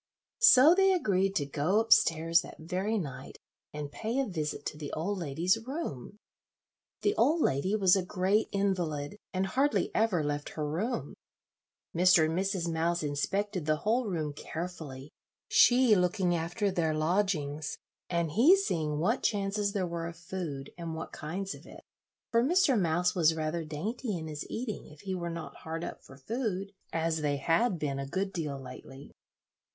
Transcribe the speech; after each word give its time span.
So 0.39 0.73
they 0.73 0.93
agreed 0.95 1.35
to 1.35 1.45
go 1.45 1.79
up 1.79 1.93
stairs 1.93 2.41
that 2.41 2.57
very 2.57 2.97
night 2.97 3.37
and 3.71 3.91
pay 3.91 4.17
a 4.17 4.25
visit 4.25 4.65
to 4.65 4.77
the 4.79 4.91
old 4.93 5.19
lady's 5.19 5.59
room. 5.63 6.17
The 7.03 7.13
old 7.17 7.39
lady 7.41 7.75
was 7.75 7.95
a 7.95 8.03
great 8.03 8.47
invalid, 8.51 9.17
and 9.31 9.45
hardly 9.45 9.93
ever 9.93 10.23
left 10.23 10.49
her 10.57 10.67
room. 10.67 11.13
Mr. 11.95 12.25
and 12.25 12.35
Mrs. 12.35 12.67
Mouse 12.67 13.03
inspected 13.03 13.67
the 13.67 13.75
whole 13.75 14.07
room 14.07 14.33
carefully, 14.33 15.11
she 15.47 15.95
looking 15.95 16.33
after 16.33 16.71
their 16.71 16.95
lodgings, 16.95 17.77
and 18.09 18.31
he 18.31 18.57
seeing 18.57 18.97
what 18.97 19.21
chances 19.21 19.73
there 19.73 19.85
were 19.85 20.07
of 20.07 20.17
food, 20.17 20.71
and 20.79 20.95
what 20.95 21.11
kinds 21.11 21.53
of 21.53 21.67
it, 21.67 21.83
for 22.31 22.43
Mr. 22.43 22.75
Mouse 22.75 23.13
was 23.13 23.35
rather 23.35 23.63
dainty 23.63 24.17
in 24.17 24.25
his 24.27 24.47
eating, 24.49 24.87
if 24.87 25.01
he 25.01 25.13
were 25.13 25.29
not 25.29 25.57
hard 25.57 25.83
up 25.83 26.01
for 26.03 26.17
food, 26.17 26.71
as 26.91 27.21
they 27.21 27.37
had 27.37 27.77
been 27.77 27.99
a 27.99 28.07
good 28.07 28.33
deal 28.33 28.59
lately. 28.59 29.11